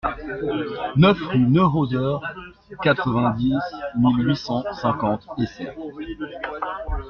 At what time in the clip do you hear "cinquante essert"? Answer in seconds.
4.73-5.75